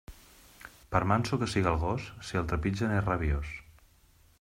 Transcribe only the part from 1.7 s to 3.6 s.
el gos, si el trepitgen, és rabiós.